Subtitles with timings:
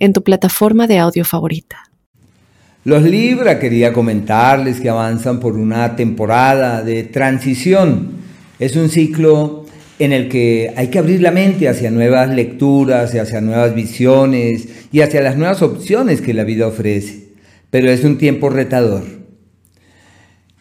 [0.00, 1.90] en tu plataforma de audio favorita.
[2.84, 8.12] Los Libra quería comentarles que avanzan por una temporada de transición.
[8.58, 9.66] Es un ciclo
[9.98, 15.02] en el que hay que abrir la mente hacia nuevas lecturas, hacia nuevas visiones y
[15.02, 17.28] hacia las nuevas opciones que la vida ofrece.
[17.68, 19.04] Pero es un tiempo retador.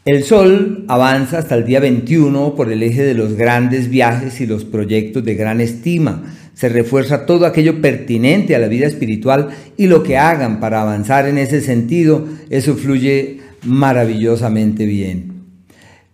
[0.04, 4.48] El Sol avanza hasta el día 21 por el eje de los grandes viajes y
[4.48, 6.24] los proyectos de gran estima,
[6.60, 11.26] se refuerza todo aquello pertinente a la vida espiritual y lo que hagan para avanzar
[11.26, 15.46] en ese sentido, eso fluye maravillosamente bien.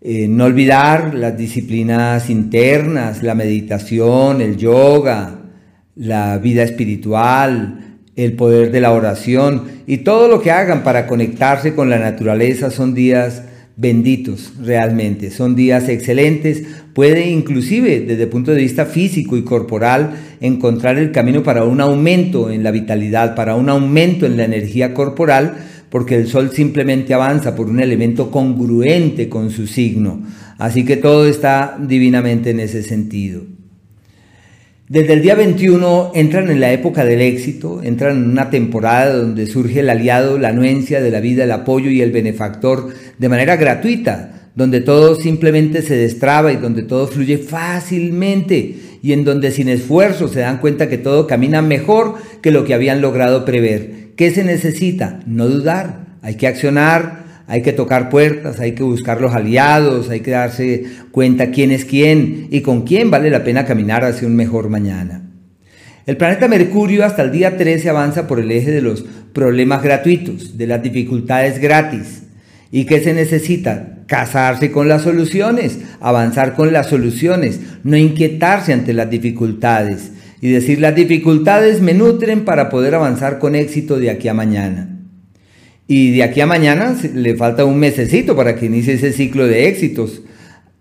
[0.01, 5.39] Eh, no olvidar las disciplinas internas, la meditación, el yoga,
[5.95, 11.73] la vida espiritual, el poder de la oración y todo lo que hagan para conectarse
[11.73, 13.41] con la naturaleza son días
[13.77, 20.11] benditos realmente, son días excelentes, puede inclusive desde el punto de vista físico y corporal
[20.39, 24.93] encontrar el camino para un aumento en la vitalidad, para un aumento en la energía
[24.93, 25.57] corporal,
[25.89, 30.21] porque el Sol simplemente avanza por un elemento congruente con su signo,
[30.57, 33.54] así que todo está divinamente en ese sentido.
[34.87, 39.47] Desde el día 21 entran en la época del éxito, entran en una temporada donde
[39.47, 43.55] surge el aliado, la anuencia de la vida, el apoyo y el benefactor de manera
[43.55, 49.69] gratuita, donde todo simplemente se destraba y donde todo fluye fácilmente y en donde sin
[49.69, 54.11] esfuerzo se dan cuenta que todo camina mejor que lo que habían logrado prever.
[54.15, 55.19] ¿Qué se necesita?
[55.25, 60.21] No dudar, hay que accionar, hay que tocar puertas, hay que buscar los aliados, hay
[60.21, 64.35] que darse cuenta quién es quién y con quién vale la pena caminar hacia un
[64.35, 65.21] mejor mañana.
[66.05, 70.57] El planeta Mercurio hasta el día 13 avanza por el eje de los problemas gratuitos,
[70.57, 72.23] de las dificultades gratis.
[72.71, 73.99] ¿Y qué se necesita?
[74.05, 80.11] Casarse con las soluciones, avanzar con las soluciones, no inquietarse ante las dificultades
[80.41, 84.94] y decir las dificultades me nutren para poder avanzar con éxito de aquí a mañana.
[85.87, 89.67] Y de aquí a mañana le falta un mesecito para que inicie ese ciclo de
[89.67, 90.21] éxitos.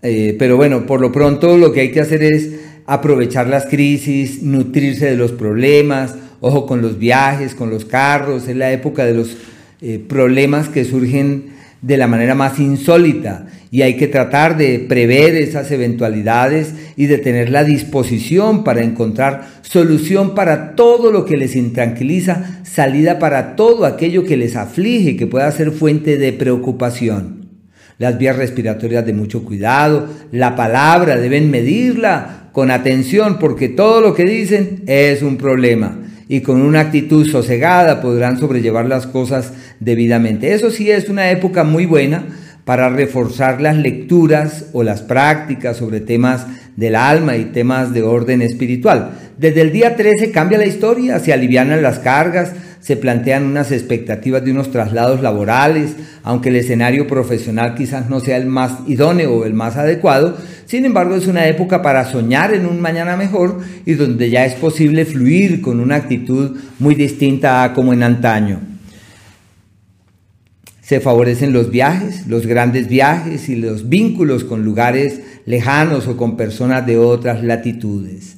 [0.03, 2.51] Eh, pero bueno, por lo pronto lo que hay que hacer es
[2.87, 8.57] aprovechar las crisis, nutrirse de los problemas, ojo con los viajes, con los carros, es
[8.57, 9.37] la época de los
[9.81, 15.35] eh, problemas que surgen de la manera más insólita y hay que tratar de prever
[15.35, 21.57] esas eventualidades y de tener la disposición para encontrar solución para todo lo que les
[21.57, 27.49] intranquiliza, salida para todo aquello que les aflige y que pueda ser fuente de preocupación.
[27.99, 34.15] Las vías respiratorias de mucho cuidado, la palabra deben medirla con atención porque todo lo
[34.15, 40.55] que dicen es un problema y con una actitud sosegada podrán sobrellevar las cosas debidamente.
[40.55, 42.25] Eso sí es una época muy buena
[42.65, 48.43] para reforzar las lecturas o las prácticas sobre temas del alma y temas de orden
[48.43, 49.11] espiritual.
[49.39, 54.45] Desde el día 13 cambia la historia, se alivianan las cargas, se plantean unas expectativas
[54.45, 59.45] de unos traslados laborales, aunque el escenario profesional quizás no sea el más idóneo o
[59.47, 60.37] el más adecuado,
[60.67, 64.55] sin embargo es una época para soñar en un mañana mejor y donde ya es
[64.55, 68.74] posible fluir con una actitud muy distinta a como en antaño.
[70.85, 76.37] Se favorecen los viajes, los grandes viajes y los vínculos con lugares lejanos o con
[76.37, 78.37] personas de otras latitudes.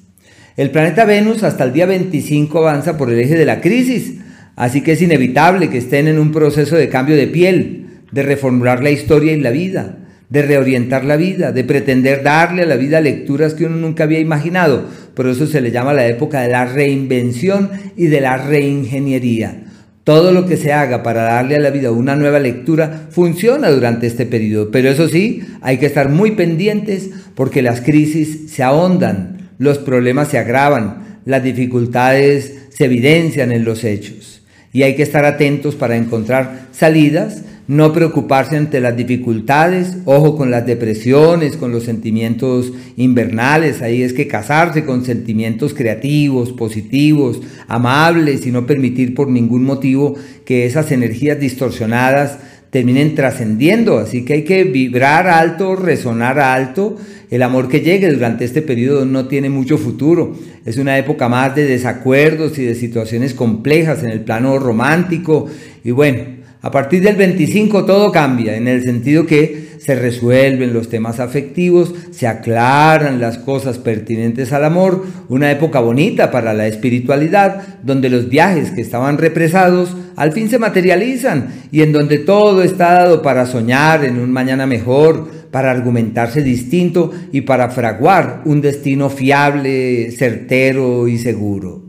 [0.56, 4.14] El planeta Venus hasta el día 25 avanza por el eje de la crisis,
[4.56, 8.82] Así que es inevitable que estén en un proceso de cambio de piel, de reformular
[8.82, 9.98] la historia y la vida,
[10.30, 14.18] de reorientar la vida, de pretender darle a la vida lecturas que uno nunca había
[14.18, 14.86] imaginado.
[15.14, 19.64] Por eso se le llama la época de la reinvención y de la reingeniería.
[20.06, 24.06] Todo lo que se haga para darle a la vida una nueva lectura funciona durante
[24.06, 29.50] este periodo, pero eso sí, hay que estar muy pendientes porque las crisis se ahondan,
[29.58, 34.42] los problemas se agravan, las dificultades se evidencian en los hechos
[34.72, 40.50] y hay que estar atentos para encontrar salidas, no preocuparse ante las dificultades, ojo con
[40.50, 48.46] las depresiones, con los sentimientos invernales, ahí es que casarse con sentimientos creativos, positivos, amables
[48.46, 50.14] y no permitir por ningún motivo
[50.44, 52.38] que esas energías distorsionadas
[52.70, 56.96] terminen trascendiendo, así que hay que vibrar alto, resonar alto
[57.30, 60.36] el amor que llegue durante este periodo no tiene mucho futuro.
[60.64, 65.46] Es una época más de desacuerdos y de situaciones complejas en el plano romántico.
[65.82, 66.22] Y bueno,
[66.62, 71.94] a partir del 25 todo cambia, en el sentido que se resuelven los temas afectivos,
[72.10, 78.28] se aclaran las cosas pertinentes al amor, una época bonita para la espiritualidad, donde los
[78.28, 83.46] viajes que estaban represados al fin se materializan y en donde todo está dado para
[83.46, 91.06] soñar en un mañana mejor, para argumentarse distinto y para fraguar un destino fiable, certero
[91.06, 91.84] y seguro.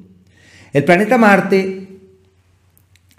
[0.73, 1.86] El planeta Marte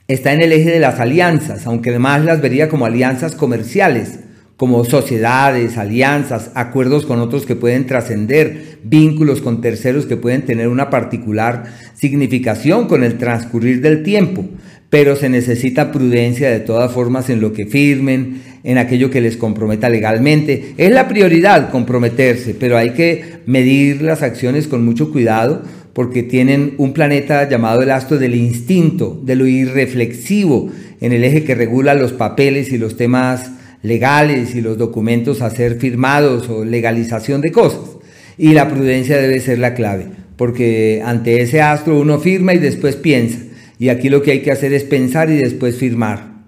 [0.08, 4.20] está en el eje de las alianzas, aunque además las vería como alianzas comerciales,
[4.56, 10.68] como sociedades, alianzas, acuerdos con otros que pueden trascender, vínculos con terceros que pueden tener
[10.68, 14.46] una particular significación con el transcurrir del tiempo,
[14.88, 19.36] pero se necesita prudencia de todas formas en lo que firmen, en aquello que les
[19.36, 20.72] comprometa legalmente.
[20.78, 25.62] Es la prioridad comprometerse, pero hay que medir las acciones con mucho cuidado
[25.92, 30.70] porque tienen un planeta llamado el astro del instinto, de lo irreflexivo,
[31.00, 33.50] en el eje que regula los papeles y los temas
[33.82, 37.96] legales y los documentos a ser firmados o legalización de cosas.
[38.36, 40.06] Y la prudencia debe ser la clave,
[40.36, 43.38] porque ante ese astro uno firma y después piensa.
[43.78, 46.38] Y aquí lo que hay que hacer es pensar y después firmar.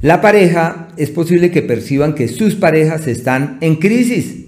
[0.00, 4.43] La pareja es posible que perciban que sus parejas están en crisis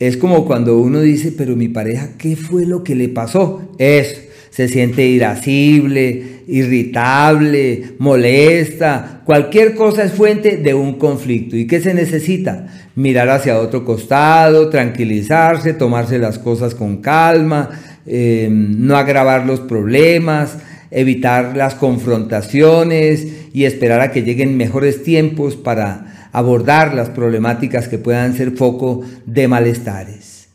[0.00, 3.70] es como cuando uno dice, pero mi pareja, ¿qué fue lo que le pasó?
[3.76, 11.54] Es, se siente irascible, irritable, molesta, cualquier cosa es fuente de un conflicto.
[11.54, 12.66] ¿Y qué se necesita?
[12.94, 17.68] Mirar hacia otro costado, tranquilizarse, tomarse las cosas con calma,
[18.06, 20.56] em, no agravar los problemas,
[20.90, 27.98] evitar las confrontaciones y esperar a que lleguen mejores tiempos para abordar las problemáticas que
[27.98, 30.48] puedan ser foco de malestares.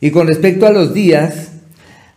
[0.00, 1.52] Y con respecto a los días,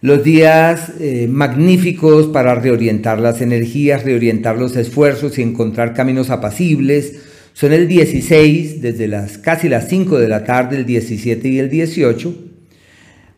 [0.02, 7.14] los días eh, magníficos para reorientar las energías, reorientar los esfuerzos y encontrar caminos apacibles
[7.54, 11.70] son el 16, desde las casi las 5 de la tarde, el 17 y el
[11.70, 12.36] 18,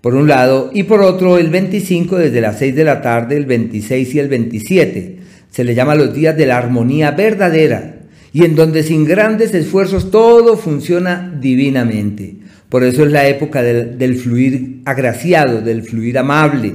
[0.01, 3.45] por un lado, y por otro el 25 desde las 6 de la tarde, el
[3.45, 5.17] 26 y el 27.
[5.51, 7.96] Se le llama los días de la armonía verdadera,
[8.33, 12.35] y en donde sin grandes esfuerzos todo funciona divinamente.
[12.69, 16.73] Por eso es la época del, fluir agraciado, del fluir amable,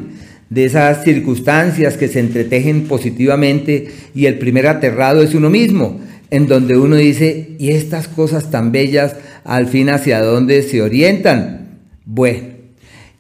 [0.49, 6.01] de esas circunstancias que se entretejen positivamente y el primer aterrado es uno mismo,
[6.31, 11.81] en donde uno dice, ¿y estas cosas tan bellas al fin hacia dónde se orientan?
[12.07, 12.49] Bueno,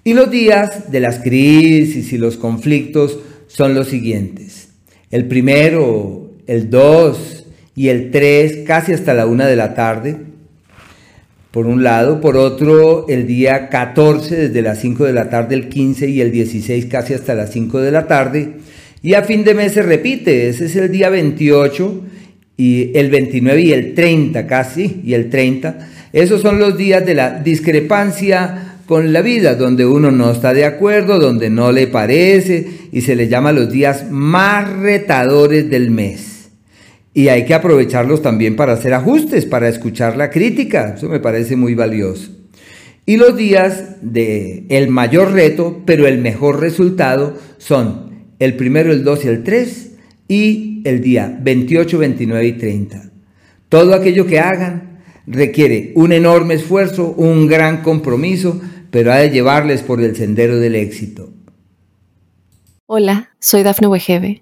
[0.05, 4.71] y los días de las crisis y los conflictos son los siguientes.
[5.11, 7.42] El primero, el dos,
[7.75, 10.17] y el 3 casi hasta la 1 de la tarde,
[11.51, 15.69] por un lado, por otro el día 14 desde las 5 de la tarde, el
[15.69, 18.55] 15 y el 16 casi hasta las 5 de la tarde,
[19.03, 22.01] y a fin de mes se repite, ese es el día 28
[22.57, 27.15] y el 29 y el 30 casi, y el 30, esos son los días de
[27.15, 32.67] la discrepancia con la vida, donde uno no está de acuerdo, donde no le parece,
[32.93, 36.32] y se le llama los días más retadores del mes.
[37.15, 40.95] Y hay que aprovecharlos también para hacer ajustes, para escuchar la crítica.
[40.97, 42.31] Eso me parece muy valioso.
[43.05, 49.05] Y los días de el mayor reto, pero el mejor resultado son el primero, el
[49.05, 49.91] 2 y el 3
[50.29, 53.11] y el día 28, 29 y 30.
[53.69, 59.83] Todo aquello que hagan requiere un enorme esfuerzo, un gran compromiso, pero ha de llevarles
[59.83, 61.33] por el sendero del éxito.
[62.87, 64.42] Hola, soy Dafne Wegebe